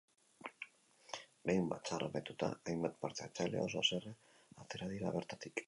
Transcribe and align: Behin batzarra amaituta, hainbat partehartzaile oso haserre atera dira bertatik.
Behin 1.49 1.67
batzarra 1.73 2.09
amaituta, 2.11 2.49
hainbat 2.71 2.97
partehartzaile 3.05 3.63
oso 3.67 3.85
haserre 3.85 4.17
atera 4.65 4.93
dira 4.95 5.17
bertatik. 5.21 5.59